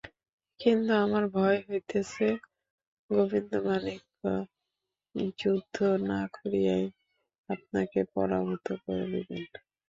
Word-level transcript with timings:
কিন্তু 0.59 0.91
আমার 1.03 1.23
ভয় 1.35 1.59
হইতেছে, 1.67 2.27
গোবিন্দমাণিক্য 3.09 4.21
যুদ্ধ 5.39 5.75
না 6.09 6.19
করিয়াই 6.35 6.85
আপনাকে 7.49 7.99
পরাভূত 8.13 8.67
করিবেন। 8.83 9.43